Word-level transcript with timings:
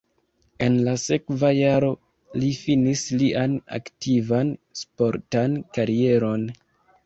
En 0.67 0.77
la 0.87 0.93
sekva 1.01 1.51
jaro 1.57 1.91
li 2.45 2.49
finis 2.61 3.05
lian 3.21 3.61
aktivan 3.79 4.53
sportan 4.83 5.59
karieron. 5.79 6.53